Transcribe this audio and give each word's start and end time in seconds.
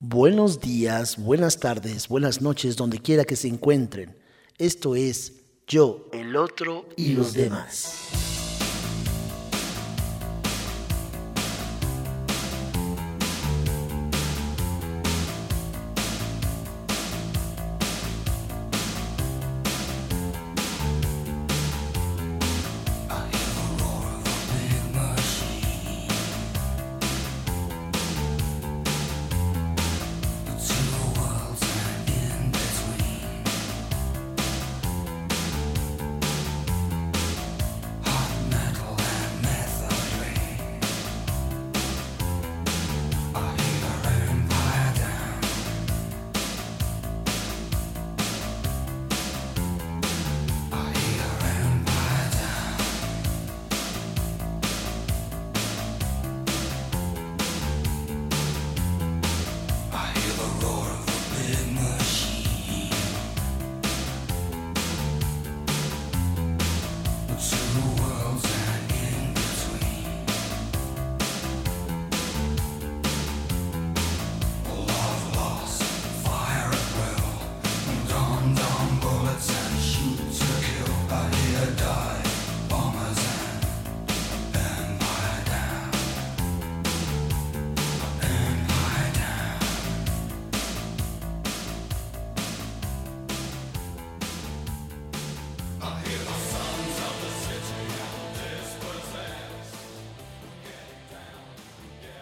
Buenos 0.00 0.60
días, 0.60 1.16
buenas 1.18 1.58
tardes, 1.58 2.06
buenas 2.06 2.40
noches, 2.40 2.76
donde 2.76 3.00
quiera 3.00 3.24
que 3.24 3.34
se 3.34 3.48
encuentren. 3.48 4.16
Esto 4.56 4.94
es 4.94 5.42
Yo, 5.66 6.08
el 6.12 6.36
otro 6.36 6.88
y 6.96 7.14
los 7.14 7.32
demás. 7.32 8.27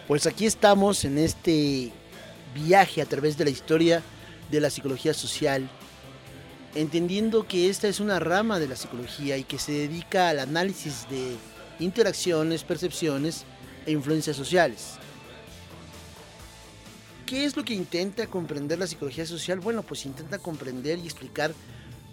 Pues 0.07 0.25
aquí 0.25 0.45
estamos 0.45 1.03
en 1.03 1.17
este 1.17 1.91
viaje 2.55 3.01
a 3.01 3.05
través 3.05 3.37
de 3.37 3.43
la 3.43 3.49
historia 3.49 4.01
de 4.49 4.61
la 4.61 4.69
psicología 4.69 5.13
social, 5.13 5.69
entendiendo 6.75 7.45
que 7.45 7.69
esta 7.69 7.89
es 7.89 7.99
una 7.99 8.17
rama 8.17 8.57
de 8.57 8.69
la 8.69 8.77
psicología 8.77 9.35
y 9.35 9.43
que 9.43 9.59
se 9.59 9.73
dedica 9.73 10.29
al 10.29 10.39
análisis 10.39 11.09
de 11.09 11.35
interacciones, 11.79 12.63
percepciones 12.63 13.43
e 13.85 13.91
influencias 13.91 14.37
sociales. 14.37 14.93
¿Qué 17.25 17.43
es 17.43 17.57
lo 17.57 17.65
que 17.65 17.73
intenta 17.73 18.27
comprender 18.27 18.79
la 18.79 18.87
psicología 18.87 19.25
social? 19.25 19.59
Bueno, 19.59 19.83
pues 19.83 20.05
intenta 20.05 20.39
comprender 20.39 20.99
y 20.99 21.03
explicar 21.03 21.53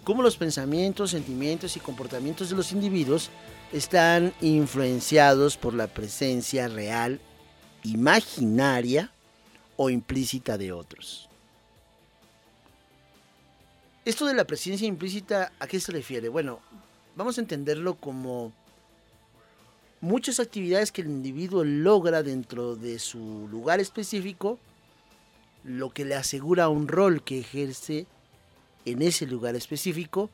cómo 0.03 0.21
los 0.21 0.35
pensamientos, 0.35 1.11
sentimientos 1.11 1.77
y 1.77 1.79
comportamientos 1.79 2.49
de 2.49 2.57
los 2.57 2.73
individuos 2.73 3.29
están 3.71 4.33
influenciados 4.41 5.55
por 5.55 5.73
la 5.73 5.87
presencia 5.87 6.67
real 6.67 7.21
imaginaria 7.85 9.11
o 9.77 9.89
implícita 9.89 10.57
de 10.57 10.71
otros. 10.71 11.29
Esto 14.03 14.25
de 14.25 14.33
la 14.33 14.45
presencia 14.45 14.87
implícita, 14.87 15.51
¿a 15.59 15.67
qué 15.67 15.79
se 15.79 15.91
refiere? 15.91 16.29
Bueno, 16.29 16.59
vamos 17.15 17.37
a 17.37 17.41
entenderlo 17.41 17.95
como 17.95 18.51
muchas 20.01 20.39
actividades 20.39 20.91
que 20.91 21.01
el 21.01 21.07
individuo 21.07 21.63
logra 21.63 22.21
dentro 22.21 22.75
de 22.75 22.99
su 22.99 23.47
lugar 23.49 23.79
específico, 23.79 24.59
lo 25.63 25.89
que 25.89 26.05
le 26.05 26.15
asegura 26.15 26.69
un 26.69 26.87
rol 26.87 27.23
que 27.23 27.39
ejerce 27.39 28.05
en 28.85 29.01
ese 29.01 29.25
lugar 29.25 29.55
específico, 29.55 30.29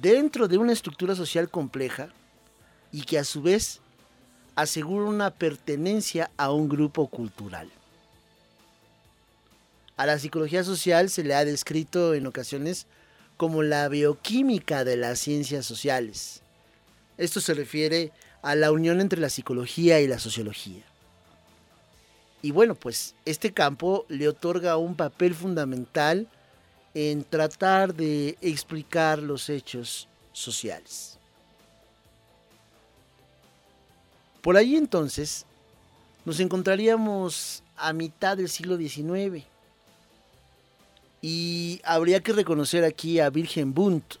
dentro 0.00 0.48
de 0.48 0.56
una 0.56 0.72
estructura 0.72 1.14
social 1.14 1.50
compleja 1.50 2.08
y 2.92 3.02
que 3.02 3.18
a 3.18 3.24
su 3.24 3.42
vez 3.42 3.80
asegura 4.60 5.06
una 5.06 5.30
pertenencia 5.30 6.30
a 6.36 6.52
un 6.52 6.68
grupo 6.68 7.06
cultural. 7.06 7.68
A 9.96 10.06
la 10.06 10.18
psicología 10.18 10.64
social 10.64 11.10
se 11.10 11.24
le 11.24 11.34
ha 11.34 11.44
descrito 11.44 12.14
en 12.14 12.26
ocasiones 12.26 12.86
como 13.36 13.62
la 13.62 13.88
bioquímica 13.88 14.84
de 14.84 14.96
las 14.96 15.18
ciencias 15.18 15.64
sociales. 15.66 16.42
Esto 17.16 17.40
se 17.40 17.54
refiere 17.54 18.12
a 18.42 18.54
la 18.54 18.72
unión 18.72 19.00
entre 19.00 19.20
la 19.20 19.30
psicología 19.30 20.00
y 20.00 20.06
la 20.06 20.18
sociología. 20.18 20.82
Y 22.42 22.50
bueno, 22.50 22.74
pues 22.74 23.14
este 23.26 23.52
campo 23.52 24.06
le 24.08 24.28
otorga 24.28 24.76
un 24.78 24.94
papel 24.94 25.34
fundamental 25.34 26.28
en 26.94 27.24
tratar 27.24 27.94
de 27.94 28.36
explicar 28.40 29.20
los 29.20 29.48
hechos 29.48 30.08
sociales. 30.32 31.19
Por 34.42 34.56
ahí 34.56 34.76
entonces 34.76 35.44
nos 36.24 36.40
encontraríamos 36.40 37.62
a 37.76 37.92
mitad 37.92 38.36
del 38.36 38.48
siglo 38.48 38.76
XIX. 38.76 39.44
Y 41.22 41.80
habría 41.84 42.20
que 42.20 42.32
reconocer 42.32 42.84
aquí 42.84 43.20
a 43.20 43.28
Wilhelm 43.28 43.74
Wundt, 43.76 44.16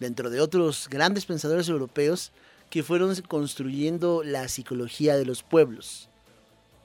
dentro 0.00 0.30
de 0.30 0.40
otros 0.40 0.88
grandes 0.88 1.24
pensadores 1.24 1.68
europeos 1.68 2.32
que 2.70 2.82
fueron 2.82 3.14
construyendo 3.22 4.22
la 4.24 4.48
psicología 4.48 5.16
de 5.16 5.24
los 5.24 5.42
pueblos, 5.42 6.08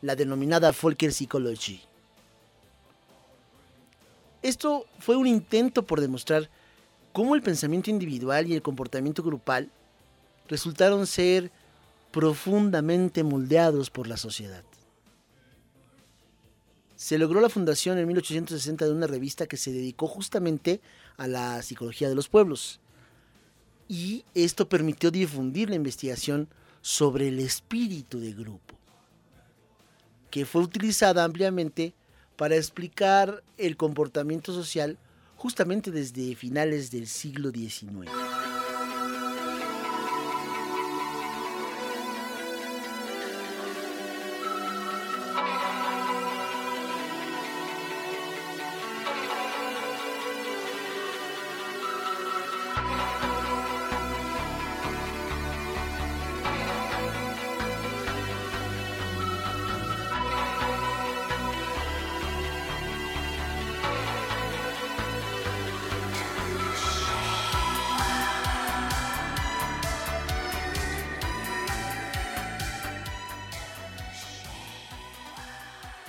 la 0.02 0.16
denominada 0.16 0.74
Psychology. 0.74 1.82
Esto 4.44 4.86
fue 5.00 5.16
un 5.16 5.26
intento 5.26 5.84
por 5.84 6.00
demostrar 6.00 6.50
cómo 7.12 7.34
el 7.34 7.42
pensamiento 7.42 7.90
individual 7.90 8.48
y 8.48 8.54
el 8.54 8.62
comportamiento 8.62 9.24
grupal 9.24 9.72
resultaron 10.48 11.08
ser 11.08 11.52
profundamente 12.18 13.24
moldeados 13.24 13.92
por 13.92 14.08
la 14.08 14.18
sociedad. 14.18 14.64
Se 16.96 17.20
logró 17.20 17.42
la 17.42 17.48
fundación 17.48 18.00
en 18.00 18.08
1860 18.08 18.86
de 18.86 18.92
una 18.92 19.06
revista 19.06 19.46
que 19.46 19.56
se 19.56 19.72
dedicó 19.72 20.08
justamente 20.08 20.82
a 21.18 21.28
la 21.28 21.62
psicología 21.62 22.10
de 22.10 22.16
los 22.16 22.28
pueblos. 22.28 22.80
Y 23.88 24.26
esto 24.34 24.68
permitió 24.68 25.12
difundir 25.12 25.70
la 25.70 25.76
investigación 25.76 26.50
sobre 26.82 27.28
el 27.28 27.38
espíritu 27.38 28.20
de 28.20 28.34
grupo, 28.34 28.76
que 30.32 30.48
fue 30.48 30.64
utilizada 30.64 31.24
ampliamente 31.24 31.94
para 32.36 32.56
explicar 32.56 33.44
el 33.60 33.78
comportamiento 33.78 34.52
social 34.54 34.98
justamente 35.36 35.92
desde 35.92 36.34
finales 36.34 36.90
del 36.90 37.06
siglo 37.06 37.52
XIX. 37.52 38.10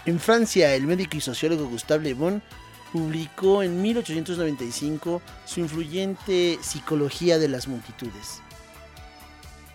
En 0.08 0.18
Francia, 0.18 0.74
el 0.74 0.86
médico 0.86 1.18
y 1.18 1.20
sociólogo 1.20 1.68
Gustave 1.68 2.02
Le 2.02 2.14
Bon 2.14 2.42
publicó 2.94 3.62
en 3.62 3.82
1895 3.82 5.20
su 5.44 5.60
influyente 5.60 6.58
Psicología 6.62 7.38
de 7.38 7.48
las 7.48 7.68
Multitudes, 7.68 8.40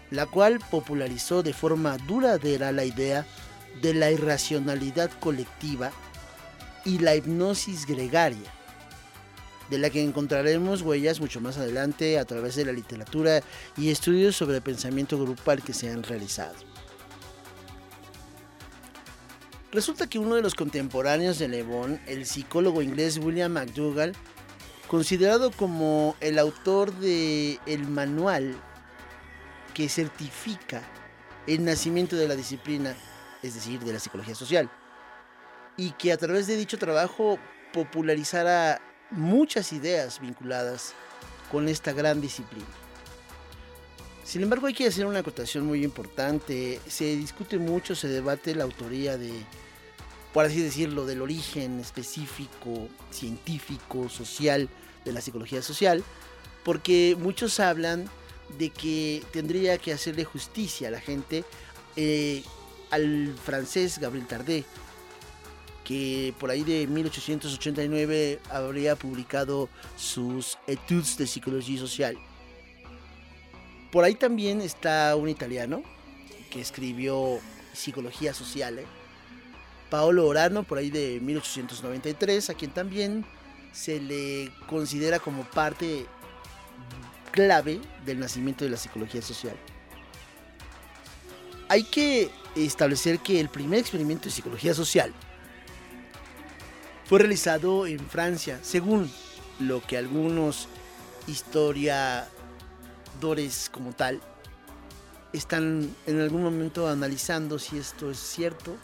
la 0.10 0.26
cual 0.26 0.60
popularizó 0.72 1.44
de 1.44 1.54
forma 1.54 2.00
duradera 2.00 2.72
la 2.72 2.84
idea 2.84 3.28
de 3.84 3.94
la 3.94 4.10
irracionalidad 4.10 5.12
colectiva 5.20 5.92
y 6.84 6.98
la 6.98 7.16
hipnosis 7.16 7.86
gregaria, 7.86 8.52
de 9.70 9.78
la 9.78 9.92
que 9.92 10.02
encontraremos 10.02 10.82
huellas 10.82 11.20
mucho 11.20 11.42
más 11.42 11.60
adelante 11.60 12.18
a 12.18 12.26
través 12.26 12.56
de 12.56 12.66
la 12.66 12.72
literatura 12.72 13.44
y 13.78 13.92
estudios 13.92 14.36
sobre 14.36 14.56
el 14.56 14.64
pensamiento 14.64 15.20
grupal 15.20 15.62
que 15.62 15.76
se 15.76 15.92
han 15.92 16.02
realizado. 16.02 16.73
Resulta 19.74 20.06
que 20.06 20.20
uno 20.20 20.36
de 20.36 20.44
los 20.44 20.54
contemporáneos 20.54 21.40
de 21.40 21.48
Le 21.48 21.64
Bon, 21.64 22.00
el 22.06 22.28
psicólogo 22.28 22.84
inglés 22.84 23.18
William 23.18 23.54
McDougall, 23.54 24.14
considerado 24.88 25.50
como 25.50 26.16
el 26.20 26.38
autor 26.38 26.94
de 26.94 27.60
el 27.66 27.88
manual 27.88 28.56
que 29.74 29.90
certifica 29.90 30.84
el 31.48 31.66
nacimiento 31.66 32.16
de 32.16 32.28
la 32.28 32.36
disciplina, 32.36 32.96
es 33.42 33.56
decir, 33.56 33.80
de 33.80 33.94
la 33.94 34.00
psicología 34.00 34.36
social, 34.36 34.70
y 35.76 35.90
que 35.94 36.12
a 36.12 36.18
través 36.18 36.46
de 36.46 36.56
dicho 36.56 36.78
trabajo 36.78 37.40
popularizara 37.74 38.80
muchas 39.10 39.74
ideas 39.74 40.20
vinculadas 40.20 40.94
con 41.52 41.68
esta 41.68 41.94
gran 41.94 42.22
disciplina. 42.22 42.83
Sin 44.24 44.42
embargo, 44.42 44.68
hay 44.68 44.74
que 44.74 44.88
hacer 44.88 45.06
una 45.06 45.20
acotación 45.20 45.66
muy 45.66 45.84
importante. 45.84 46.80
Se 46.88 47.16
discute 47.16 47.58
mucho, 47.58 47.96
se 47.96 48.08
debate 48.08 48.56
la 48.56 48.64
autoría 48.64 49.18
de 49.18 49.32
por 50.34 50.46
así 50.46 50.62
decirlo, 50.62 51.06
del 51.06 51.22
origen 51.22 51.80
específico, 51.80 52.90
científico, 53.12 54.10
social 54.10 54.68
de 55.06 55.14
la 55.14 55.22
psicología 55.22 55.62
social, 55.62 56.04
porque 56.64 57.16
muchos 57.20 57.60
hablan 57.60 58.10
de 58.58 58.72
que 58.72 59.24
tendría 59.32 59.78
que 59.78 59.94
hacerle 59.94 60.26
justicia 60.26 60.88
a 60.88 60.92
la 60.92 61.00
gente 61.00 61.46
eh, 61.96 62.44
al 62.90 63.36
francés 63.44 64.00
Gabriel 64.00 64.26
Tardet, 64.26 64.66
que 65.84 66.34
por 66.40 66.50
ahí 66.50 66.64
de 66.64 66.88
1889 66.88 68.40
habría 68.50 68.96
publicado 68.96 69.70
sus 69.98 70.58
Etudes 70.66 71.16
de 71.18 71.28
Psicología 71.28 71.78
Social. 71.78 72.18
Por 73.94 74.04
ahí 74.04 74.16
también 74.16 74.60
está 74.60 75.16
un 75.16 75.30
italiano 75.30 75.84
que 76.50 76.60
escribió 76.60 77.40
Psicología 77.74 78.34
Social, 78.34 78.80
¿eh? 78.80 78.86
Paolo 79.92 80.28
Orano, 80.28 80.64
por 80.64 80.80
ahí 80.80 80.90
de 80.90 81.20
1893, 81.22 82.50
a 82.50 82.56
quien 82.56 82.72
también 82.72 83.24
se 83.72 84.00
le 84.00 84.52
considera 84.66 85.20
como 85.20 85.44
parte 85.44 86.08
clave 87.30 87.80
del 88.04 88.20
nacimiento 88.20 88.66
de 88.66 88.72
la 88.72 88.78
psicología 88.78 89.22
social. 89.22 89.56
Hay 91.70 91.84
que 91.84 92.32
establecer 92.56 93.20
que 93.20 93.40
el 93.40 93.50
primer 93.50 93.78
experimento 93.78 94.26
de 94.26 94.32
psicología 94.32 94.74
social 94.74 95.14
fue 97.06 97.20
realizado 97.20 97.86
en 97.86 98.00
Francia, 98.00 98.60
según 98.64 99.12
lo 99.60 99.82
que 99.82 99.98
algunos 99.98 100.68
como 103.72 103.94
tal 103.94 104.22
están 105.32 105.96
en 106.06 106.22
algún 106.22 106.44
momento 106.44 106.88
analizando 106.88 107.58
si 107.58 107.78
esto 107.78 108.12
es 108.12 108.20
cierto 108.20 108.76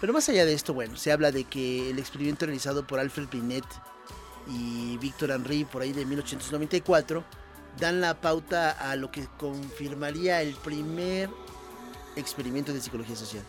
pero 0.00 0.12
más 0.12 0.28
allá 0.28 0.44
de 0.44 0.52
esto, 0.52 0.74
bueno, 0.74 0.96
se 0.96 1.10
habla 1.10 1.32
de 1.32 1.44
que 1.44 1.90
el 1.90 1.98
experimento 1.98 2.46
realizado 2.46 2.86
por 2.86 3.00
Alfred 3.00 3.28
Binet 3.30 3.64
y 4.46 4.98
Victor 4.98 5.30
Henry 5.30 5.64
por 5.64 5.82
ahí 5.82 5.92
de 5.92 6.04
1894 6.04 7.24
dan 7.78 8.00
la 8.00 8.20
pauta 8.20 8.70
a 8.70 8.96
lo 8.96 9.10
que 9.10 9.26
confirmaría 9.38 10.42
el 10.42 10.54
primer 10.54 11.30
experimento 12.14 12.72
de 12.72 12.80
psicología 12.80 13.16
social. 13.16 13.42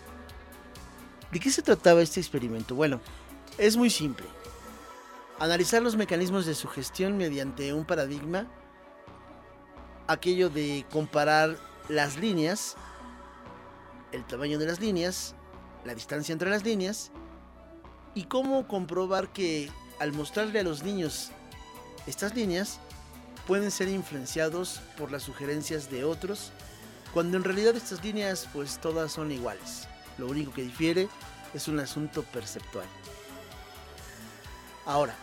¿De 1.32 1.40
qué 1.40 1.52
se 1.52 1.62
trataba 1.62 2.02
este 2.02 2.22
experimento? 2.22 2.76
Bueno, 2.76 3.02
es 3.58 3.76
muy 3.76 3.90
simple. 3.90 4.26
Analizar 5.40 5.82
los 5.82 5.98
mecanismos 5.98 6.46
de 6.46 6.56
sugestión 6.56 7.18
mediante 7.18 7.74
un 7.74 7.86
paradigma, 7.86 8.48
aquello 10.08 10.50
de 10.50 10.86
comparar 10.92 11.58
las 11.90 12.18
líneas, 12.18 12.76
el 14.12 14.26
tamaño 14.26 14.58
de 14.58 14.66
las 14.66 14.80
líneas, 14.80 15.36
la 15.86 15.94
distancia 15.94 16.34
entre 16.34 16.50
las 16.50 16.64
líneas 16.64 17.12
y 18.14 18.24
cómo 18.24 18.68
comprobar 18.68 19.30
que 19.30 19.70
al 20.00 20.14
mostrarle 20.14 20.60
a 20.60 20.64
los 20.64 20.84
niños 20.84 21.32
estas 22.08 22.36
líneas 22.36 22.80
pueden 23.46 23.72
ser 23.72 23.90
influenciados 23.90 24.82
por 24.98 25.12
las 25.12 25.24
sugerencias 25.24 25.90
de 25.90 26.04
otros 26.04 26.52
cuando 27.14 27.38
en 27.38 27.44
realidad 27.44 27.76
estas 27.76 28.04
líneas 28.04 28.48
pues 28.54 28.80
todas 28.80 29.12
son 29.12 29.32
iguales. 29.32 29.88
Lo 30.18 30.28
único 30.28 30.54
que 30.54 30.64
difiere 30.64 31.10
es 31.54 31.68
un 31.68 31.80
asunto 31.80 32.24
perceptual. 32.24 32.86
Ahora, 34.86 35.16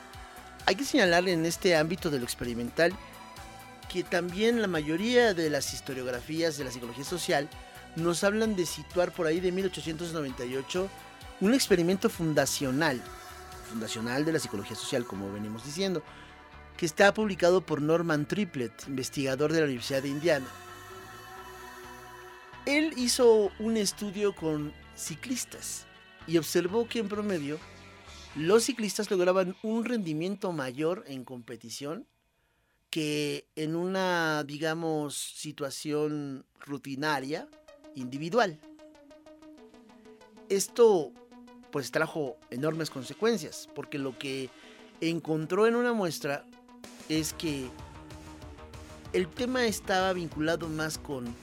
hay 0.67 0.77
que 0.77 0.85
señalar 0.85 1.29
en 1.29 1.45
este 1.47 1.77
ámbito 1.77 2.11
de 2.11 2.19
lo 2.19 2.25
experimental 2.25 2.93
que 3.89 4.03
también 4.03 4.61
la 4.61 4.69
mayoría 4.69 5.35
de 5.35 5.51
las 5.51 5.73
historiografías 5.73 6.57
de 6.59 6.65
la 6.65 6.71
psicología 6.71 7.05
social 7.05 7.49
nos 7.97 8.25
hablan 8.25 8.57
de 8.57 8.67
situar 8.67 9.13
por 9.13 9.27
ahí 9.27 9.41
de 9.41 9.53
1898 9.53 10.89
un 11.41 11.55
experimento 11.55 12.09
fundacional, 12.09 13.01
fundacional 13.69 14.25
de 14.25 14.33
la 14.33 14.39
psicología 14.39 14.77
social, 14.77 15.05
como 15.05 15.33
venimos 15.33 15.65
diciendo, 15.65 16.03
que 16.77 16.87
está 16.87 17.15
publicado 17.15 17.61
por 17.61 17.81
Norman 17.81 18.27
Triplett, 18.27 18.89
investigador 18.89 19.53
de 19.53 19.61
la 19.61 19.67
Universidad 19.67 20.03
de 20.03 20.09
Indiana. 20.09 20.47
Él 22.67 22.95
hizo 22.97 23.53
un 23.59 23.77
estudio 23.77 24.35
con 24.35 24.73
ciclistas 24.97 25.87
y 26.27 26.39
observó 26.39 26.89
que 26.89 26.99
en 26.99 27.09
promedio 27.09 27.59
los 28.35 28.65
ciclistas 28.65 29.11
lograban 29.11 29.55
un 29.63 29.85
rendimiento 29.85 30.51
mayor 30.53 31.05
en 31.07 31.25
competición 31.25 32.07
que 32.95 33.49
en 33.57 33.75
una, 33.75 34.45
digamos, 34.45 35.17
situación 35.17 36.47
rutinaria 36.61 37.49
individual. 37.97 38.61
Esto 40.49 41.11
pues 41.73 41.91
trajo 41.91 42.37
enormes 42.51 42.91
consecuencias, 42.91 43.69
porque 43.75 43.99
lo 43.99 44.17
que 44.17 44.49
encontró 45.01 45.67
en 45.67 45.75
una 45.75 45.93
muestra 45.93 46.45
es 47.09 47.33
que 47.33 47.69
el 49.13 49.27
tema 49.27 49.67
estaba 49.67 50.13
vinculado 50.13 50.69
más 50.69 50.97
con 50.97 51.35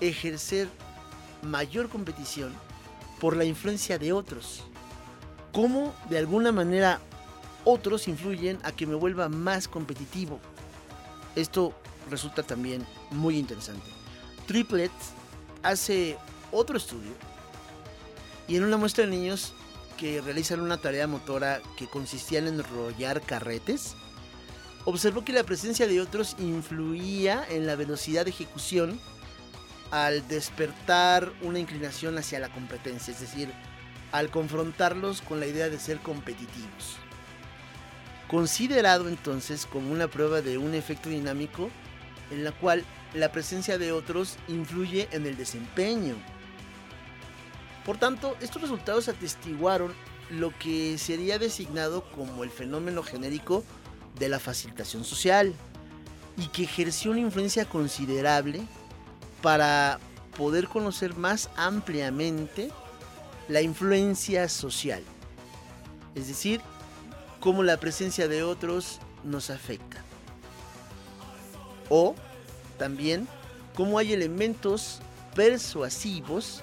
ejercer 0.00 0.66
mayor 1.42 1.88
competición 1.88 2.52
por 3.20 3.36
la 3.36 3.44
influencia 3.44 3.96
de 3.96 4.12
otros. 4.12 4.64
Cómo 5.52 5.94
de 6.08 6.18
alguna 6.18 6.50
manera 6.50 7.00
otros 7.64 8.08
influyen 8.08 8.58
a 8.64 8.72
que 8.72 8.88
me 8.88 8.96
vuelva 8.96 9.28
más 9.28 9.68
competitivo. 9.68 10.40
Esto 11.36 11.72
resulta 12.10 12.42
también 12.42 12.86
muy 13.10 13.38
interesante. 13.38 13.88
Triplets 14.46 15.12
hace 15.62 16.18
otro 16.50 16.76
estudio 16.76 17.12
y 18.48 18.56
en 18.56 18.64
una 18.64 18.76
muestra 18.76 19.04
de 19.04 19.10
niños 19.10 19.54
que 19.96 20.20
realizan 20.20 20.60
una 20.60 20.78
tarea 20.78 21.06
motora 21.06 21.60
que 21.76 21.86
consistía 21.86 22.38
en 22.38 22.48
enrollar 22.48 23.20
carretes, 23.20 23.94
observó 24.84 25.24
que 25.24 25.32
la 25.32 25.44
presencia 25.44 25.86
de 25.86 26.00
otros 26.00 26.36
influía 26.38 27.44
en 27.50 27.66
la 27.66 27.76
velocidad 27.76 28.24
de 28.24 28.30
ejecución 28.30 28.98
al 29.90 30.26
despertar 30.26 31.32
una 31.42 31.58
inclinación 31.58 32.16
hacia 32.16 32.40
la 32.40 32.48
competencia, 32.52 33.12
es 33.12 33.20
decir, 33.20 33.52
al 34.10 34.30
confrontarlos 34.30 35.20
con 35.20 35.38
la 35.38 35.46
idea 35.46 35.68
de 35.68 35.78
ser 35.78 35.98
competitivos. 35.98 36.96
Considerado 38.30 39.08
entonces 39.08 39.66
como 39.66 39.90
una 39.90 40.06
prueba 40.06 40.40
de 40.40 40.56
un 40.56 40.76
efecto 40.76 41.08
dinámico 41.08 41.68
en 42.30 42.44
la 42.44 42.52
cual 42.52 42.84
la 43.12 43.32
presencia 43.32 43.76
de 43.76 43.90
otros 43.90 44.36
influye 44.46 45.08
en 45.10 45.26
el 45.26 45.36
desempeño. 45.36 46.14
Por 47.84 47.98
tanto, 47.98 48.36
estos 48.40 48.62
resultados 48.62 49.08
atestiguaron 49.08 49.92
lo 50.30 50.56
que 50.56 50.96
sería 50.96 51.40
designado 51.40 52.04
como 52.10 52.44
el 52.44 52.50
fenómeno 52.50 53.02
genérico 53.02 53.64
de 54.16 54.28
la 54.28 54.38
facilitación 54.38 55.02
social 55.02 55.52
y 56.36 56.46
que 56.48 56.62
ejerció 56.62 57.10
una 57.10 57.20
influencia 57.20 57.64
considerable 57.64 58.62
para 59.42 59.98
poder 60.36 60.68
conocer 60.68 61.16
más 61.16 61.50
ampliamente 61.56 62.70
la 63.48 63.60
influencia 63.60 64.48
social. 64.48 65.02
Es 66.14 66.28
decir, 66.28 66.60
cómo 67.40 67.62
la 67.62 67.78
presencia 67.78 68.28
de 68.28 68.42
otros 68.42 69.00
nos 69.24 69.50
afecta. 69.50 70.02
O 71.88 72.14
también 72.78 73.26
cómo 73.74 73.98
hay 73.98 74.12
elementos 74.12 75.00
persuasivos 75.34 76.62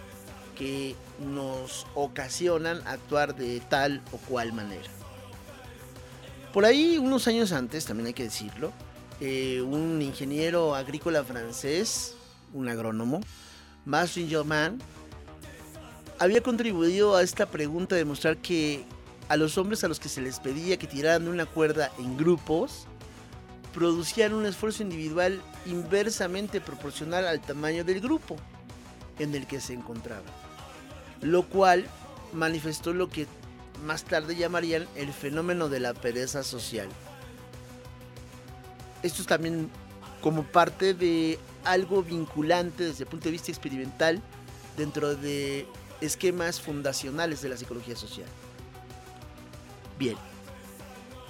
que 0.58 0.96
nos 1.20 1.86
ocasionan 1.94 2.82
actuar 2.86 3.36
de 3.36 3.60
tal 3.60 4.02
o 4.12 4.18
cual 4.18 4.54
manera. 4.54 4.90
Por 6.54 6.66
ahí, 6.66 6.98
unos 6.98 7.28
años 7.28 7.52
antes, 7.52 7.86
también 7.86 8.08
hay 8.08 8.14
que 8.14 8.24
decirlo, 8.24 8.72
eh, 9.20 9.62
un 9.62 10.02
ingeniero 10.02 10.76
agrícola 10.76 11.24
francés, 11.24 12.16
un 12.54 12.70
agrónomo, 12.70 13.22
Martin 13.86 14.30
Germain, 14.30 14.80
había 16.20 16.42
contribuido 16.42 17.16
a 17.16 17.22
esta 17.22 17.46
pregunta 17.46 17.96
de 17.96 18.06
mostrar 18.06 18.38
que 18.38 18.86
a 19.30 19.38
los 19.38 19.58
hombres 19.58 19.84
a 19.84 19.88
los 19.88 20.00
que 20.00 20.10
se 20.10 20.22
les 20.22 20.40
pedía 20.40 20.78
que 20.78 20.88
tiraran 20.88 21.28
una 21.28 21.46
cuerda 21.46 21.92
en 22.00 22.18
grupos, 22.18 22.88
producían 23.74 24.34
un 24.34 24.46
esfuerzo 24.46 24.84
individual 24.84 25.42
inversamente 25.66 26.62
proporcional 26.62 27.28
al 27.28 27.42
tamaño 27.42 27.84
del 27.84 28.00
grupo 28.00 28.38
en 29.20 29.36
el 29.36 29.46
que 29.46 29.60
se 29.60 29.74
encontraban. 29.74 30.26
Lo 31.22 31.44
cual 31.44 31.86
manifestó 32.34 32.94
lo 32.94 33.10
que 33.10 33.28
más 33.86 34.04
tarde 34.04 34.36
llamarían 34.36 34.88
el 34.96 35.14
fenómeno 35.14 35.70
de 35.70 35.80
la 35.80 35.94
pereza 35.94 36.44
social. 36.44 36.88
Esto 39.04 39.22
es 39.22 39.28
también 39.28 39.70
como 40.22 40.44
parte 40.44 40.94
de 40.94 41.38
algo 41.64 42.02
vinculante 42.02 42.86
desde 42.86 43.04
el 43.04 43.10
punto 43.10 43.26
de 43.26 43.32
vista 43.32 43.52
experimental 43.52 44.22
dentro 44.76 45.16
de 45.16 45.68
esquemas 46.02 46.62
fundacionales 46.62 47.42
de 47.42 47.50
la 47.50 47.58
psicología 47.58 47.96
social. 47.96 48.28
Bien, 49.98 50.16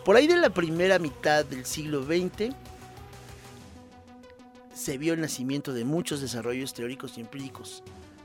por 0.03 0.15
ahí 0.15 0.27
de 0.27 0.37
la 0.37 0.49
primera 0.49 0.99
mitad 0.99 1.45
del 1.45 1.65
siglo 1.65 2.03
XX 2.03 2.53
se 4.73 4.97
vio 4.97 5.13
el 5.13 5.21
nacimiento 5.21 5.73
de 5.73 5.85
muchos 5.85 6.21
desarrollos 6.21 6.73
teóricos 6.73 7.17
y 7.17 7.21
empíricos 7.21 7.83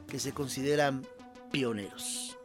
que 0.09 0.19
se 0.19 0.33
consideran 0.33 1.07
pioneros. 1.51 2.37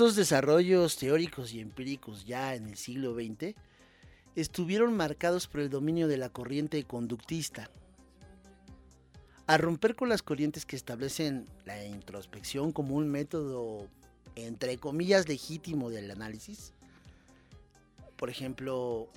Estos 0.00 0.16
desarrollos 0.16 0.96
teóricos 0.96 1.52
y 1.52 1.60
empíricos 1.60 2.24
ya 2.24 2.54
en 2.54 2.68
el 2.68 2.78
siglo 2.78 3.14
XX 3.14 3.54
estuvieron 4.34 4.96
marcados 4.96 5.46
por 5.46 5.60
el 5.60 5.68
dominio 5.68 6.08
de 6.08 6.16
la 6.16 6.30
corriente 6.30 6.82
conductista. 6.84 7.70
A 9.46 9.58
romper 9.58 9.96
con 9.96 10.08
las 10.08 10.22
corrientes 10.22 10.64
que 10.64 10.74
establecen 10.74 11.44
la 11.66 11.84
introspección 11.84 12.72
como 12.72 12.94
un 12.94 13.10
método, 13.10 13.88
entre 14.36 14.78
comillas, 14.78 15.28
legítimo 15.28 15.90
del 15.90 16.10
análisis, 16.10 16.72
por 18.16 18.30
ejemplo, 18.30 19.10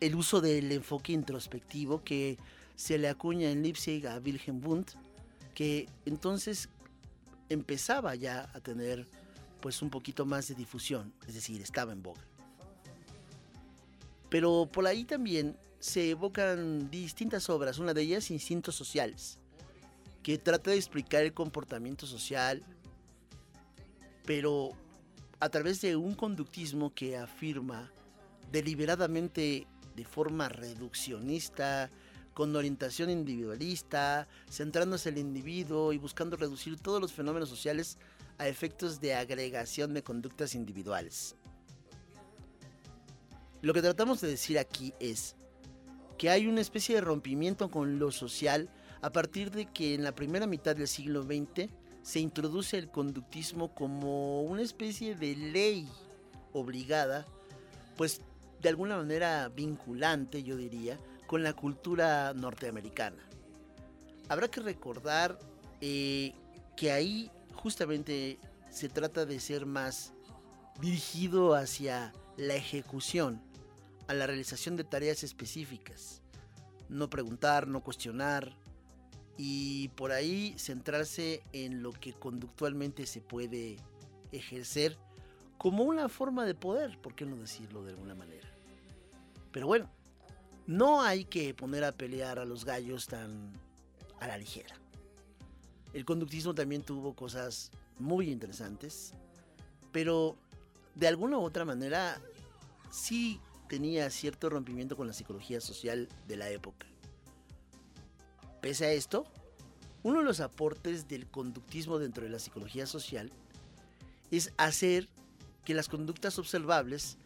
el 0.00 0.16
uso 0.16 0.40
del 0.40 0.72
enfoque 0.72 1.12
introspectivo 1.12 2.02
que 2.02 2.36
se 2.74 2.98
le 2.98 3.08
acuña 3.08 3.48
en 3.48 3.62
Leipzig 3.62 4.08
a 4.08 4.18
Wilhelm 4.18 4.60
Wundt, 4.66 4.94
que 5.54 5.88
entonces 6.04 6.68
empezaba 7.52 8.14
ya 8.14 8.50
a 8.54 8.60
tener 8.60 9.06
pues 9.60 9.80
un 9.82 9.90
poquito 9.90 10.26
más 10.26 10.48
de 10.48 10.54
difusión, 10.54 11.12
es 11.26 11.34
decir, 11.34 11.60
estaba 11.60 11.92
en 11.92 12.02
boga. 12.02 12.22
Pero 14.28 14.68
por 14.70 14.86
ahí 14.86 15.04
también 15.04 15.56
se 15.78 16.10
evocan 16.10 16.90
distintas 16.90 17.48
obras, 17.50 17.78
una 17.78 17.94
de 17.94 18.02
ellas 18.02 18.30
Instintos 18.30 18.74
Sociales, 18.74 19.38
que 20.22 20.38
trata 20.38 20.70
de 20.70 20.76
explicar 20.76 21.22
el 21.22 21.32
comportamiento 21.32 22.06
social, 22.06 22.62
pero 24.24 24.72
a 25.40 25.48
través 25.48 25.80
de 25.80 25.96
un 25.96 26.14
conductismo 26.14 26.94
que 26.94 27.16
afirma 27.16 27.90
deliberadamente 28.50 29.66
de 29.96 30.04
forma 30.04 30.48
reduccionista, 30.48 31.90
con 32.34 32.54
orientación 32.56 33.10
individualista, 33.10 34.28
centrándose 34.50 35.08
en 35.08 35.16
el 35.16 35.20
individuo 35.20 35.92
y 35.92 35.98
buscando 35.98 36.36
reducir 36.36 36.78
todos 36.78 37.00
los 37.00 37.12
fenómenos 37.12 37.48
sociales 37.48 37.98
a 38.38 38.48
efectos 38.48 39.00
de 39.00 39.14
agregación 39.14 39.94
de 39.94 40.02
conductas 40.02 40.54
individuales. 40.54 41.36
Lo 43.60 43.72
que 43.74 43.82
tratamos 43.82 44.20
de 44.20 44.28
decir 44.28 44.58
aquí 44.58 44.92
es 44.98 45.36
que 46.18 46.30
hay 46.30 46.46
una 46.46 46.60
especie 46.60 46.94
de 46.94 47.00
rompimiento 47.00 47.70
con 47.70 47.98
lo 47.98 48.10
social 48.10 48.68
a 49.02 49.10
partir 49.10 49.50
de 49.50 49.66
que 49.66 49.94
en 49.94 50.04
la 50.04 50.14
primera 50.14 50.46
mitad 50.46 50.74
del 50.74 50.88
siglo 50.88 51.22
XX 51.22 51.70
se 52.02 52.20
introduce 52.20 52.78
el 52.78 52.90
conductismo 52.90 53.74
como 53.74 54.42
una 54.42 54.62
especie 54.62 55.14
de 55.14 55.36
ley 55.36 55.88
obligada, 56.52 57.26
pues 57.96 58.20
de 58.60 58.68
alguna 58.68 58.96
manera 58.96 59.48
vinculante, 59.48 60.42
yo 60.42 60.56
diría, 60.56 60.98
con 61.32 61.42
la 61.42 61.54
cultura 61.54 62.34
norteamericana. 62.34 63.26
Habrá 64.28 64.48
que 64.48 64.60
recordar 64.60 65.38
eh, 65.80 66.34
que 66.76 66.92
ahí 66.92 67.30
justamente 67.54 68.38
se 68.68 68.90
trata 68.90 69.24
de 69.24 69.40
ser 69.40 69.64
más 69.64 70.12
dirigido 70.78 71.54
hacia 71.54 72.12
la 72.36 72.54
ejecución, 72.54 73.40
a 74.08 74.12
la 74.12 74.26
realización 74.26 74.76
de 74.76 74.84
tareas 74.84 75.22
específicas. 75.22 76.20
No 76.90 77.08
preguntar, 77.08 77.66
no 77.66 77.82
cuestionar 77.82 78.54
y 79.38 79.88
por 79.96 80.12
ahí 80.12 80.54
centrarse 80.58 81.42
en 81.54 81.82
lo 81.82 81.92
que 81.92 82.12
conductualmente 82.12 83.06
se 83.06 83.22
puede 83.22 83.78
ejercer 84.32 84.98
como 85.56 85.84
una 85.84 86.10
forma 86.10 86.44
de 86.44 86.54
poder, 86.54 87.00
¿por 87.00 87.14
qué 87.14 87.24
no 87.24 87.36
decirlo 87.36 87.82
de 87.84 87.92
alguna 87.92 88.14
manera? 88.14 88.48
Pero 89.50 89.66
bueno, 89.66 89.88
no 90.66 91.02
hay 91.02 91.24
que 91.24 91.54
poner 91.54 91.84
a 91.84 91.92
pelear 91.92 92.38
a 92.38 92.44
los 92.44 92.64
gallos 92.64 93.06
tan 93.06 93.52
a 94.20 94.26
la 94.26 94.38
ligera. 94.38 94.74
El 95.92 96.04
conductismo 96.04 96.54
también 96.54 96.82
tuvo 96.82 97.14
cosas 97.14 97.70
muy 97.98 98.30
interesantes, 98.30 99.14
pero 99.90 100.36
de 100.94 101.08
alguna 101.08 101.38
u 101.38 101.42
otra 101.42 101.64
manera 101.64 102.20
sí 102.90 103.40
tenía 103.68 104.08
cierto 104.10 104.48
rompimiento 104.48 104.96
con 104.96 105.06
la 105.06 105.12
psicología 105.12 105.60
social 105.60 106.08
de 106.28 106.36
la 106.36 106.50
época. 106.50 106.86
Pese 108.60 108.86
a 108.86 108.92
esto, 108.92 109.24
uno 110.02 110.18
de 110.20 110.24
los 110.24 110.40
aportes 110.40 111.08
del 111.08 111.26
conductismo 111.26 111.98
dentro 111.98 112.24
de 112.24 112.30
la 112.30 112.38
psicología 112.38 112.86
social 112.86 113.30
es 114.30 114.52
hacer 114.56 115.08
que 115.64 115.74
las 115.74 115.88
conductas 115.88 116.38
observables 116.38 117.18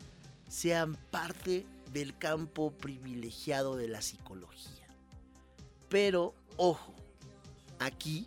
sean 0.48 0.96
parte 1.10 1.66
del 1.92 2.16
campo 2.16 2.70
privilegiado 2.72 3.76
de 3.76 3.88
la 3.88 4.02
psicología. 4.02 4.86
Pero, 5.88 6.34
ojo, 6.56 6.94
aquí 7.78 8.26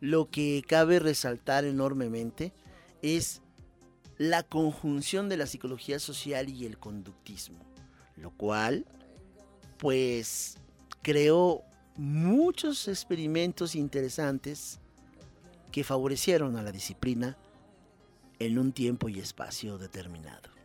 lo 0.00 0.30
que 0.30 0.62
cabe 0.66 0.98
resaltar 0.98 1.64
enormemente 1.64 2.52
es 3.02 3.42
la 4.16 4.42
conjunción 4.42 5.28
de 5.28 5.36
la 5.36 5.46
psicología 5.46 5.98
social 5.98 6.48
y 6.48 6.66
el 6.66 6.78
conductismo, 6.78 7.64
lo 8.16 8.30
cual, 8.30 8.84
pues, 9.78 10.56
creó 11.02 11.62
muchos 11.96 12.88
experimentos 12.88 13.74
interesantes 13.74 14.80
que 15.70 15.84
favorecieron 15.84 16.56
a 16.56 16.62
la 16.62 16.72
disciplina 16.72 17.36
en 18.38 18.58
un 18.58 18.72
tiempo 18.72 19.08
y 19.08 19.18
espacio 19.18 19.78
determinado. 19.78 20.57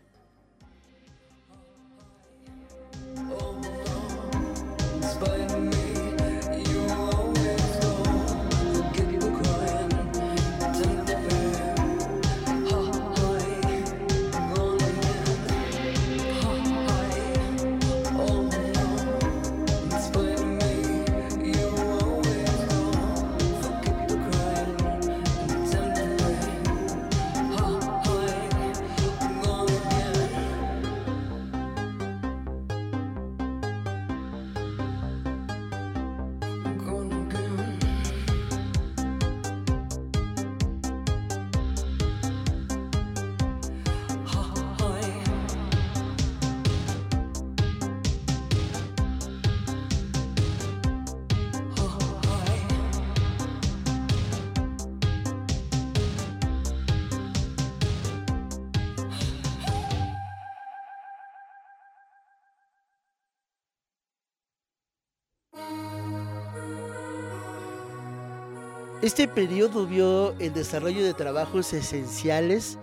Este 69.03 69.27
periodo 69.27 69.85
vio 69.85 70.33
el 70.39 70.53
desarrollo 70.53 71.03
de 71.03 71.13
trabajos 71.13 71.73
esenciales 71.73 72.77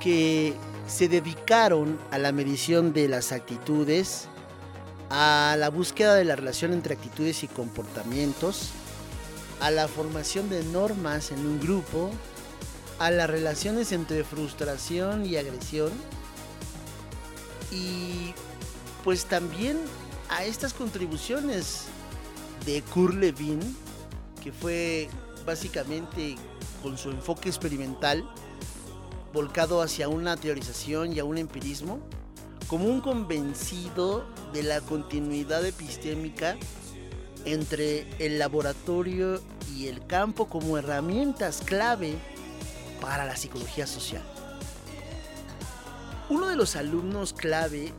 que 0.00 0.54
se 0.88 1.06
dedicaron 1.06 2.00
a 2.10 2.18
la 2.18 2.32
medición 2.32 2.92
de 2.92 3.06
las 3.06 3.30
actitudes, 3.30 4.26
a 5.08 5.54
la 5.56 5.70
búsqueda 5.70 6.16
de 6.16 6.24
la 6.24 6.34
relación 6.34 6.72
entre 6.72 6.94
actitudes 6.94 7.44
y 7.44 7.46
comportamientos, 7.46 8.70
a 9.60 9.70
la 9.70 9.86
formación 9.86 10.50
de 10.50 10.64
normas 10.64 11.30
en 11.30 11.46
un 11.46 11.60
grupo, 11.60 12.10
a 12.98 13.12
las 13.12 13.30
relaciones 13.30 13.92
entre 13.92 14.24
frustración 14.24 15.24
y 15.24 15.36
agresión. 15.36 15.92
Y 17.70 18.34
pues 19.04 19.26
también 19.26 19.78
a 20.28 20.44
estas 20.44 20.74
contribuciones 20.74 21.84
de 22.66 22.82
Kurt 22.82 23.14
Lewin, 23.14 23.60
que 24.42 24.50
fue 24.50 25.08
básicamente 25.44 26.36
con 26.82 26.98
su 26.98 27.10
enfoque 27.10 27.48
experimental 27.48 28.28
volcado 29.32 29.82
hacia 29.82 30.08
una 30.08 30.36
teorización 30.36 31.12
y 31.12 31.18
a 31.18 31.24
un 31.24 31.38
empirismo, 31.38 32.00
como 32.68 32.86
un 32.86 33.00
convencido 33.00 34.24
de 34.52 34.62
la 34.62 34.80
continuidad 34.80 35.64
epistémica 35.64 36.56
entre 37.44 38.06
el 38.24 38.38
laboratorio 38.38 39.40
y 39.74 39.88
el 39.88 40.06
campo 40.06 40.48
como 40.48 40.78
herramientas 40.78 41.62
clave 41.64 42.14
para 43.00 43.24
la 43.24 43.36
psicología 43.36 43.86
social. 43.86 44.22
Uno 46.28 46.48
de 46.48 46.56
los 46.56 46.76
alumnos 46.76 47.32
clave 47.32 47.92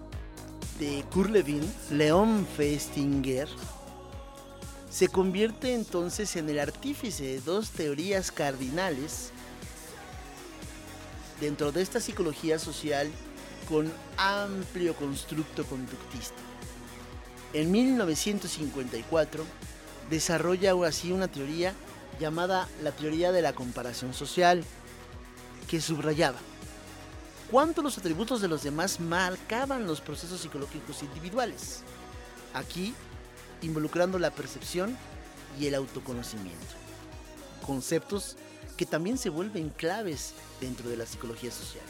de 0.79 1.03
Kurt 1.11 1.29
Lewin, 1.29 1.61
Leon 1.91 2.47
Festinger, 2.55 3.47
se 4.93 5.07
convierte 5.07 5.73
entonces 5.73 6.35
en 6.35 6.47
el 6.49 6.59
artífice 6.59 7.23
de 7.23 7.41
dos 7.41 7.71
teorías 7.71 8.31
cardinales 8.31 9.31
dentro 11.41 11.71
de 11.71 11.81
esta 11.81 11.99
psicología 11.99 12.59
social 12.59 13.09
con 13.67 13.91
amplio 14.17 14.95
constructo 14.95 15.65
conductista. 15.65 16.37
En 17.53 17.71
1954 17.71 19.43
desarrolla 20.11 20.73
así 20.85 21.11
una 21.11 21.27
teoría 21.27 21.73
llamada 22.19 22.69
la 22.83 22.91
teoría 22.91 23.31
de 23.31 23.41
la 23.41 23.53
comparación 23.53 24.13
social, 24.13 24.63
que 25.67 25.81
subrayaba 25.81 26.37
cuánto 27.49 27.81
los 27.81 27.97
atributos 27.97 28.41
de 28.41 28.47
los 28.47 28.61
demás 28.61 28.99
marcaban 28.99 29.87
los 29.87 30.01
procesos 30.01 30.41
psicológicos 30.41 31.01
individuales. 31.01 31.81
Aquí 32.53 32.93
involucrando 33.63 34.19
la 34.19 34.31
percepción 34.31 34.97
y 35.59 35.67
el 35.67 35.75
autoconocimiento. 35.75 36.75
Conceptos 37.65 38.35
que 38.77 38.85
también 38.85 39.17
se 39.17 39.29
vuelven 39.29 39.69
claves 39.69 40.33
dentro 40.59 40.89
de 40.89 40.97
la 40.97 41.05
psicología 41.05 41.51
social. 41.51 41.85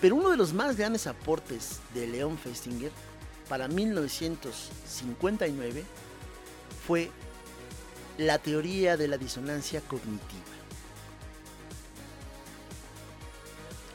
Pero 0.00 0.16
uno 0.16 0.28
de 0.30 0.36
los 0.36 0.52
más 0.52 0.76
grandes 0.76 1.06
aportes 1.06 1.78
de 1.94 2.08
León 2.08 2.36
Festinger 2.36 2.90
para 3.48 3.68
1959 3.68 5.84
fue 6.86 7.10
la 8.18 8.38
teoría 8.38 8.96
de 8.96 9.06
la 9.08 9.18
disonancia 9.18 9.80
cognitiva. 9.80 10.20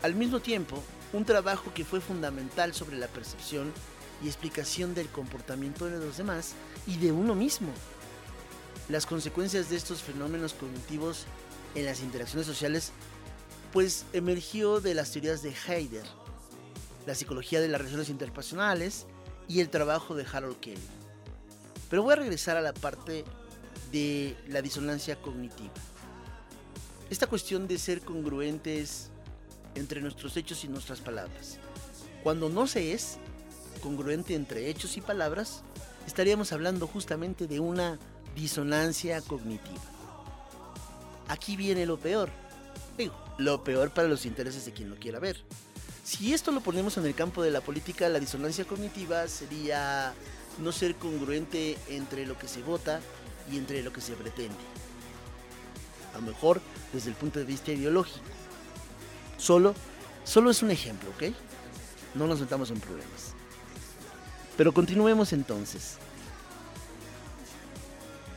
Al 0.02 0.16
mismo 0.16 0.40
tiempo, 0.40 0.82
un 1.12 1.26
trabajo 1.26 1.74
que 1.74 1.84
fue 1.84 2.00
fundamental 2.00 2.74
sobre 2.74 2.96
la 2.98 3.08
percepción 3.08 3.74
y 4.24 4.28
explicación 4.28 4.94
del 4.94 5.08
comportamiento 5.10 5.86
de 5.86 6.00
los 6.00 6.18
demás 6.18 6.54
y 6.86 6.98
de 6.98 7.12
uno 7.12 7.36
mismo. 7.36 7.72
Las 8.90 9.06
consecuencias 9.06 9.70
de 9.70 9.76
estos 9.76 10.02
fenómenos 10.02 10.54
cognitivos 10.54 11.26
en 11.76 11.86
las 11.86 12.02
interacciones 12.02 12.48
sociales 12.48 12.92
pues 13.74 14.06
emergió 14.14 14.80
de 14.80 14.94
las 14.94 15.12
teorías 15.12 15.42
de 15.42 15.54
Heidegger, 15.68 16.06
la 17.06 17.16
psicología 17.16 17.62
de 17.62 17.68
las 17.68 17.80
relaciones 17.80 18.10
interpersonales 18.10 19.06
y 19.48 19.60
el 19.60 19.70
trabajo 19.70 20.16
de 20.16 20.26
Harold 20.32 20.60
Kelly. 20.60 20.82
Pero 21.90 22.04
voy 22.04 22.14
a 22.14 22.18
regresar 22.18 22.58
a 22.58 22.62
la 22.62 22.74
parte 22.74 23.24
de 23.92 24.36
la 24.48 24.62
disonancia 24.62 25.16
cognitiva. 25.22 25.74
Esta 27.10 27.28
cuestión 27.28 27.68
de 27.68 27.78
ser 27.78 28.02
congruentes 28.02 29.10
entre 29.76 30.02
nuestros 30.02 30.36
hechos 30.36 30.64
y 30.64 30.68
nuestras 30.68 31.00
palabras. 31.00 31.60
Cuando 32.24 32.50
no 32.50 32.68
se 32.68 32.94
es, 32.94 33.18
congruente 33.78 34.36
entre 34.36 34.70
hechos 34.70 34.98
y 34.98 35.02
palabras, 35.02 35.64
estaríamos 36.06 36.52
hablando 36.52 36.88
justamente 36.88 37.48
de 37.48 37.60
una 37.60 38.00
disonancia 38.36 39.22
cognitiva. 39.22 39.82
Aquí 41.28 41.56
viene 41.56 41.86
lo 41.86 41.98
peor. 41.98 42.30
Lo 43.38 43.64
peor 43.64 43.92
para 43.92 44.08
los 44.08 44.26
intereses 44.26 44.66
de 44.66 44.74
quien 44.74 44.90
lo 44.90 44.96
quiera 44.96 45.20
ver. 45.20 45.44
Si 46.04 46.34
esto 46.34 46.52
lo 46.52 46.62
ponemos 46.62 46.98
en 46.98 47.06
el 47.06 47.14
campo 47.14 47.44
de 47.44 47.52
la 47.52 47.62
política, 47.62 48.10
la 48.10 48.20
disonancia 48.20 48.66
cognitiva 48.66 49.28
sería 49.28 50.14
no 50.60 50.72
ser 50.72 50.96
congruente 50.96 51.78
entre 51.90 52.26
lo 52.26 52.38
que 52.38 52.48
se 52.48 52.64
vota 52.64 53.02
y 53.52 53.58
entre 53.58 53.84
lo 53.84 53.92
que 53.94 54.02
se 54.02 54.14
pretende. 54.14 54.56
A 56.14 56.20
lo 56.20 56.28
mejor 56.28 56.62
desde 56.94 57.10
el 57.10 57.16
punto 57.16 57.40
de 57.40 57.46
vista 57.46 57.72
ideológico. 57.72 58.26
Solo, 59.38 59.76
solo 60.24 60.50
es 60.50 60.64
un 60.64 60.72
ejemplo, 60.72 61.10
¿ok? 61.10 61.36
No 62.16 62.26
nos 62.26 62.40
metamos 62.40 62.72
en 62.72 62.80
problemas. 62.80 63.36
Pero 64.58 64.74
continuemos 64.74 65.32
entonces. 65.34 65.98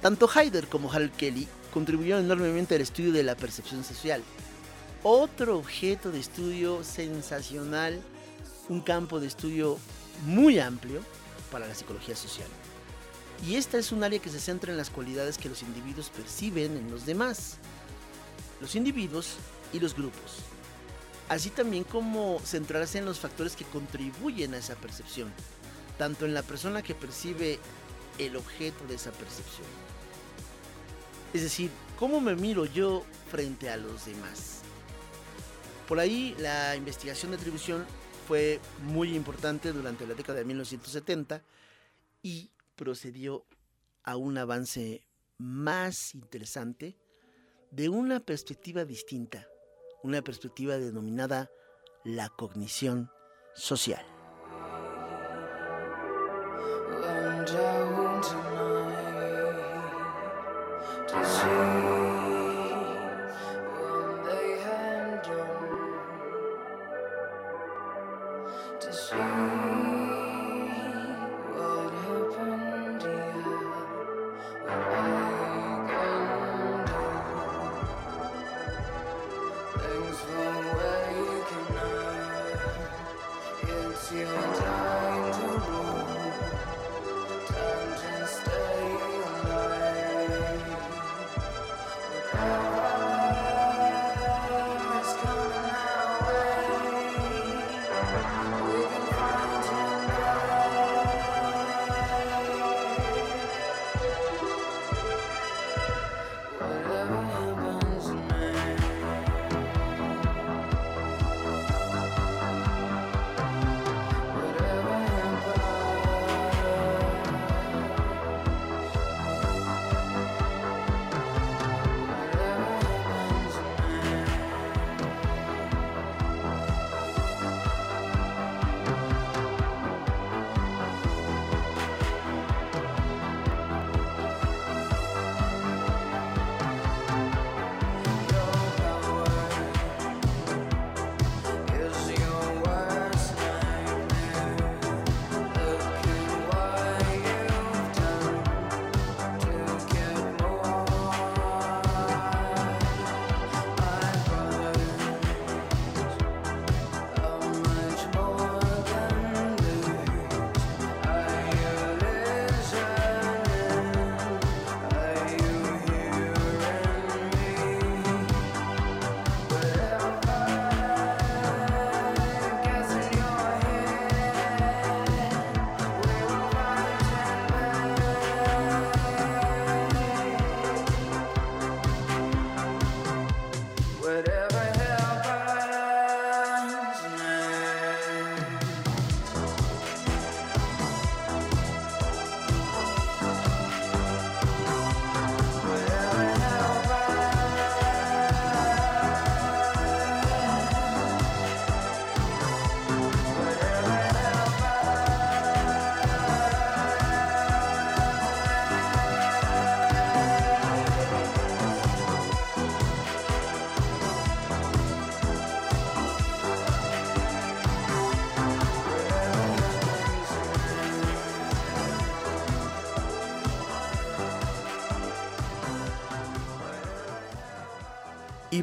Tanto 0.03 0.31
Heidegger 0.33 0.69
como 0.69 0.93
Harold 0.93 1.17
Kelly 1.17 1.49
contribuyeron 1.73 2.25
enormemente 2.25 2.75
al 2.75 2.83
estudio 2.83 3.13
de 3.13 3.23
la 3.23 3.37
percepción 3.37 3.83
social. 3.85 4.23
Otro 5.03 5.57
objeto 5.59 6.13
de 6.13 6.21
estudio 6.21 6.85
sensacional, 6.85 8.01
un 8.69 8.83
campo 8.83 9.19
de 9.19 9.27
estudio 9.27 9.79
muy 10.27 10.59
amplio 10.59 11.01
para 11.51 11.67
la 11.67 11.75
psicología 11.75 12.15
social. 12.15 12.49
Y 13.47 13.55
esta 13.55 13.79
es 13.79 13.91
un 13.91 14.05
área 14.05 14.19
que 14.19 14.29
se 14.29 14.41
centra 14.41 14.71
en 14.71 14.77
las 14.77 14.91
cualidades 14.91 15.39
que 15.39 15.49
los 15.49 15.63
individuos 15.63 16.11
perciben 16.11 16.77
en 16.77 16.91
los 16.91 17.07
demás, 17.07 17.57
los 18.61 18.75
individuos 18.75 19.37
y 19.73 19.81
los 19.81 19.95
grupos, 19.95 20.41
así 21.31 21.49
también 21.49 21.85
como 21.85 22.39
centrarse 22.45 22.99
en 22.99 23.07
los 23.07 23.19
factores 23.19 23.57
que 23.57 23.65
contribuyen 23.65 24.53
a 24.53 24.59
esa 24.59 24.75
percepción, 24.75 25.33
tanto 26.01 26.25
en 26.25 26.33
la 26.33 26.43
persona 26.43 26.83
que 26.83 26.95
percibe 26.95 27.59
el 28.17 28.35
objeto 28.35 28.87
de 28.87 28.95
esa 28.95 29.13
percepción. 29.13 29.67
Es 31.35 31.43
decir, 31.43 31.71
¿cómo 31.99 32.23
me 32.23 32.35
miro 32.35 32.65
yo 32.65 33.05
frente 33.31 33.69
a 33.69 33.77
los 33.77 34.07
demás? 34.07 34.63
Por 35.87 36.01
ahí 36.01 36.35
la 36.39 36.75
investigación 36.75 37.33
de 37.33 37.37
atribución 37.37 37.85
fue 38.27 38.61
muy 38.83 39.15
importante 39.15 39.75
durante 39.75 40.07
la 40.07 40.15
década 40.15 40.39
de 40.39 40.47
1970 40.47 41.43
y 42.23 42.51
procedió 42.77 43.45
a 44.03 44.17
un 44.17 44.39
avance 44.39 45.03
más 45.37 46.15
interesante 46.15 46.97
de 47.73 47.91
una 47.91 48.21
perspectiva 48.21 48.87
distinta, 48.87 49.47
una 50.03 50.23
perspectiva 50.23 50.79
denominada 50.79 51.51
la 52.05 52.31
cognición 52.31 53.11
social. 53.55 54.20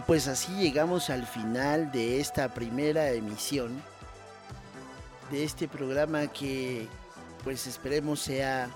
Pues 0.08 0.30
así 0.30 0.54
llegamos 0.54 1.10
al 1.10 1.28
final 1.28 1.91
de 1.91 2.22
esta 2.22 2.54
primera 2.54 3.12
emisión 3.12 3.84
de 5.30 5.43
este 5.43 5.67
programa 5.67 6.28
que 6.28 6.88
pues 7.43 7.67
esperemos 7.67 8.22
sea 8.22 8.70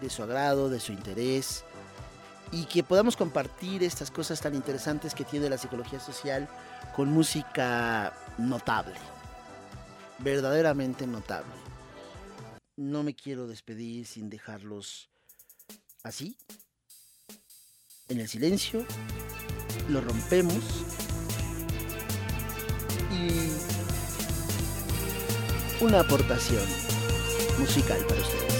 de 0.00 0.08
su 0.08 0.22
agrado, 0.22 0.70
de 0.70 0.78
su 0.78 0.92
interés 0.92 1.64
y 2.52 2.66
que 2.66 2.84
podamos 2.84 3.16
compartir 3.16 3.82
estas 3.82 4.12
cosas 4.12 4.40
tan 4.40 4.54
interesantes 4.54 5.16
que 5.16 5.24
tiene 5.24 5.50
la 5.50 5.58
psicología 5.58 5.98
social 5.98 6.48
con 6.94 7.10
música 7.10 8.16
notable, 8.38 8.94
verdaderamente 10.20 11.08
notable. 11.08 11.52
No 12.76 13.02
me 13.02 13.14
quiero 13.14 13.48
despedir 13.48 14.06
sin 14.06 14.30
dejarlos 14.30 15.10
así, 16.04 16.36
en 18.08 18.20
el 18.20 18.28
silencio 18.28 18.86
lo 19.88 20.00
rompemos 20.00 20.84
y 23.12 23.52
una 25.82 26.00
aportación 26.00 26.62
musical 27.58 27.98
para 28.06 28.20
ustedes. 28.20 28.57